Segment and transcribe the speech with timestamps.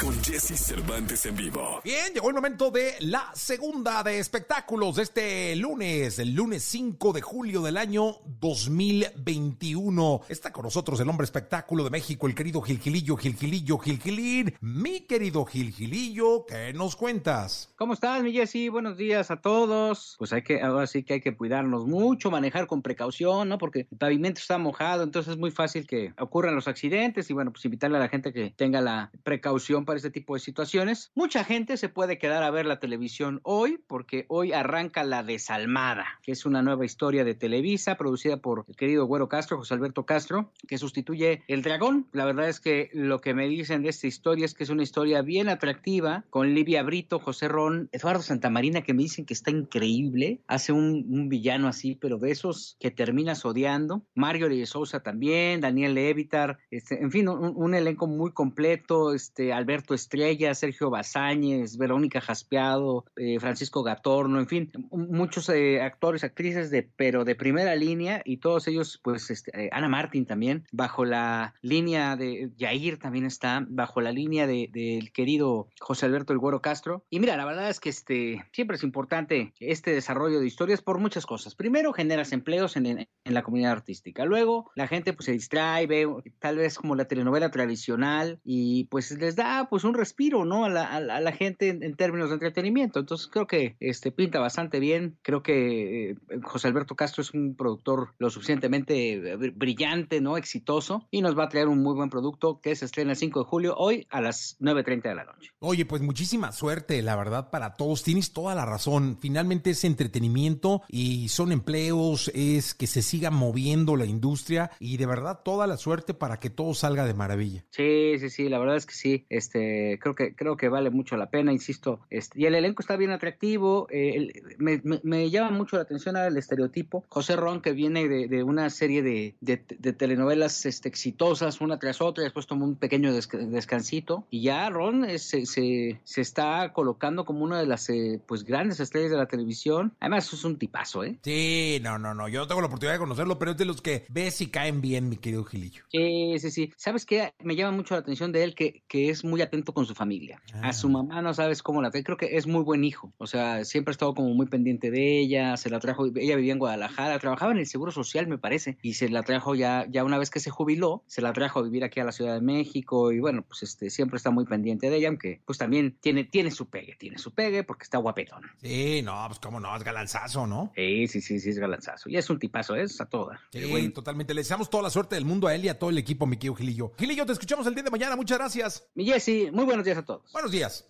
[0.00, 1.80] con Jesse Cervantes en vivo.
[1.84, 7.12] Bien, llegó el momento de la segunda de espectáculos de este lunes, el lunes 5
[7.12, 10.22] de julio del año 2021.
[10.28, 14.54] Está con nosotros el hombre espectáculo de México, el querido Gilgilillo, Gilgilillo, Gilgilín.
[14.60, 17.74] Mi querido Gilgilillo, ¿qué nos cuentas?
[17.76, 18.70] ¿Cómo estás, mi Jessy?
[18.70, 20.14] Buenos días a todos.
[20.18, 23.58] Pues hay que, ahora sí que hay que cuidarnos mucho, manejar con precaución, ¿no?
[23.58, 27.52] Porque el pavimento está mojado, entonces es muy fácil que ocurran los accidentes y bueno,
[27.52, 31.10] pues invitarle a la gente que tenga la precaución para este tipo de situaciones.
[31.16, 36.20] Mucha gente se puede quedar a ver la televisión hoy porque hoy arranca La Desalmada,
[36.22, 40.06] que es una nueva historia de Televisa producida por el querido Güero Castro, José Alberto
[40.06, 42.06] Castro, que sustituye El Dragón.
[42.12, 44.84] La verdad es que lo que me dicen de esta historia es que es una
[44.84, 49.50] historia bien atractiva con Livia Brito, José Ron, Eduardo Santamarina, que me dicen que está
[49.50, 50.40] increíble.
[50.46, 54.04] Hace un, villano así, pero de esos que terminas odiando.
[54.14, 59.52] Mario de Sousa también, Daniel Levitar, este, en fin, un, un elenco muy completo, este,
[59.52, 66.70] Alberto Estrella, Sergio Bazáñez, Verónica Jaspeado, eh, Francisco Gatorno, en fin, muchos eh, actores, actrices
[66.70, 71.04] de, pero de primera línea y todos ellos, pues, este, eh, Ana Martín también, bajo
[71.04, 76.38] la línea de Yair también está, bajo la línea del de, querido José Alberto El
[76.38, 77.04] Güero Castro.
[77.10, 80.98] Y mira, la verdad es que este, siempre es importante este desarrollo de historias por
[80.98, 81.54] muchas cosas.
[81.54, 84.24] Primero, generas empleos en, en, en la comunidad artística.
[84.24, 89.10] Luego, la gente pues se distrae, ve tal vez como la telenovela tradicional y pues
[89.12, 90.64] les da pues un respiro, ¿no?
[90.64, 93.00] A la, gente en, en, términos de entretenimiento.
[93.00, 95.18] Entonces creo que este pinta bastante bien.
[95.22, 100.36] Creo que eh, José Alberto Castro es un productor lo suficientemente brillante, ¿no?
[100.36, 103.40] Exitoso y nos va a traer un muy buen producto que se estrena el 5
[103.40, 105.50] de julio hoy a las 9.30 de la noche.
[105.60, 108.02] Oye, pues muchísima suerte, la verdad, para todos.
[108.02, 109.18] Tienes toda la razón.
[109.20, 115.06] Finalmente es entretenimiento y son empleos, es que se siga moviendo la industria y de
[115.06, 117.64] verdad toda la suerte para que todo salga de maravilla.
[117.70, 119.26] Sí, sí, sí, la verdad es que sí.
[119.28, 122.00] Este, creo que creo que vale mucho la pena, insisto.
[122.10, 123.88] Este, y el elenco está bien atractivo.
[123.90, 127.04] Eh, el, me, me, me, llama mucho la atención el estereotipo.
[127.08, 131.78] José Ron, que viene de, de una serie de, de, de telenovelas este, exitosas, una
[131.78, 134.26] tras otra, y después tomó un pequeño des, descansito.
[134.30, 138.44] Y ya Ron es, se, se, se, está colocando como una de las eh, pues
[138.44, 139.94] grandes estrellas de la televisión.
[140.00, 141.18] Además, es un tipazo, ¿eh?
[141.22, 142.28] Sí, no, no, no.
[142.28, 144.80] Yo no tengo la oportunidad de conocerlo, pero es de los que ves y caen
[144.80, 145.84] bien, mi querido Gilillo.
[145.90, 146.72] Sí, sí, sí.
[146.76, 147.34] ¿Sabes qué?
[147.42, 150.40] Me llama mucho la atención de él que, que es muy atento con su familia.
[150.54, 150.68] Ah.
[150.68, 152.04] A su mamá no sabes cómo la trae.
[152.04, 153.12] Creo que es muy buen hijo.
[153.18, 155.56] O sea, siempre ha estado como muy pendiente de ella.
[155.56, 156.06] Se la trajo.
[156.14, 157.18] Ella vivía en Guadalajara.
[157.18, 158.78] Trabajaba en el Seguro Social, me parece.
[158.82, 161.62] Y se la trajo ya, ya una vez que se jubiló, se la trajo a
[161.62, 163.12] vivir aquí a la Ciudad de México.
[163.12, 166.50] Y bueno, pues este, siempre está muy pendiente de ella, aunque pues también tiene, tiene
[166.50, 166.96] su pegue.
[166.98, 168.42] Tiene su pegue porque está guapetón.
[168.62, 170.72] Sí, no, pues cómo no, es galanzazo, ¿no?
[170.74, 172.08] Sí, sí, sí, sí, es galanzazo.
[172.08, 173.40] Y es un tipazo, es a toda.
[173.52, 173.92] Sí, bueno.
[173.92, 174.34] totalmente.
[174.34, 176.36] Le deseamos toda la suerte del mundo a él y a todo el equipo, mi
[176.36, 176.92] querido Gilillo.
[176.98, 178.16] Gilillo, te escuchamos el día de mañana.
[178.16, 178.88] Muchas gracias.
[178.94, 180.32] Mi Jessy, muy buenos días a todos.
[180.32, 180.86] Buenos días.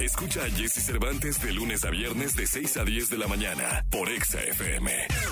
[0.00, 3.84] Escucha a Jesse Cervantes de lunes a viernes de 6 a 10 de la mañana
[3.90, 5.31] por Exa FM.